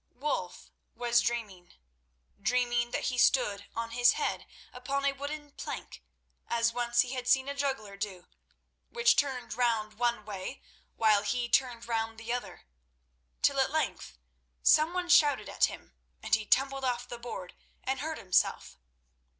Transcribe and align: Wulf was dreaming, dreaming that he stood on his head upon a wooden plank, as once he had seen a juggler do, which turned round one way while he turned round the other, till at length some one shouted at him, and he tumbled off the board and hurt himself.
Wulf 0.15 0.71
was 0.95 1.21
dreaming, 1.21 1.75
dreaming 2.41 2.89
that 2.89 3.03
he 3.09 3.19
stood 3.19 3.67
on 3.75 3.91
his 3.91 4.13
head 4.13 4.47
upon 4.73 5.05
a 5.05 5.11
wooden 5.11 5.51
plank, 5.51 6.01
as 6.47 6.73
once 6.73 7.01
he 7.01 7.13
had 7.13 7.27
seen 7.27 7.47
a 7.47 7.53
juggler 7.53 7.95
do, 7.97 8.25
which 8.89 9.15
turned 9.15 9.53
round 9.53 9.99
one 9.99 10.25
way 10.25 10.59
while 10.95 11.21
he 11.21 11.47
turned 11.47 11.87
round 11.87 12.17
the 12.17 12.33
other, 12.33 12.65
till 13.43 13.59
at 13.59 13.69
length 13.69 14.17
some 14.63 14.95
one 14.95 15.07
shouted 15.07 15.47
at 15.47 15.65
him, 15.65 15.93
and 16.23 16.33
he 16.33 16.47
tumbled 16.47 16.83
off 16.83 17.07
the 17.07 17.19
board 17.19 17.53
and 17.83 17.99
hurt 17.99 18.17
himself. 18.17 18.79